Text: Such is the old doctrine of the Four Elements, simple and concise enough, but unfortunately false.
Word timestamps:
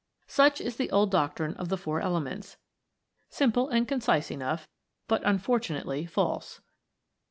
Such 0.25 0.59
is 0.59 0.77
the 0.77 0.89
old 0.89 1.11
doctrine 1.11 1.53
of 1.57 1.69
the 1.69 1.77
Four 1.77 2.01
Elements, 2.01 2.57
simple 3.29 3.69
and 3.69 3.87
concise 3.87 4.31
enough, 4.31 4.67
but 5.07 5.21
unfortunately 5.27 6.07
false. 6.07 6.59